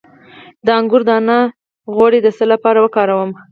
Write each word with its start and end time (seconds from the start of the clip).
د 0.65 0.67
انګور 0.79 1.01
دانه 1.09 1.37
غوړي 1.93 2.19
د 2.23 2.27
څه 2.37 2.45
لپاره 2.53 2.79
وکاروم؟ 2.81 3.29